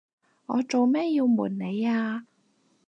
[0.47, 2.25] 我做咩要暪你呀？